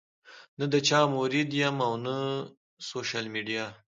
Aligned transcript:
نۀ 0.57 0.65
د 0.73 0.75
چا 0.87 0.99
مريد 1.15 1.49
يم 1.61 1.77
او 1.87 1.93
نۀ 2.05 2.17
سوشل 2.89 3.25
ميډيا 3.33 3.65